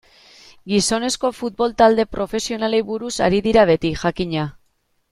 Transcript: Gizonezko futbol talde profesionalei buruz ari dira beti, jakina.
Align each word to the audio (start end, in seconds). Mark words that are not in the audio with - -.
Gizonezko 0.71 1.31
futbol 1.41 1.75
talde 1.83 2.07
profesionalei 2.17 2.83
buruz 2.91 3.15
ari 3.29 3.47
dira 3.51 3.71
beti, 3.75 3.97
jakina. 4.07 4.53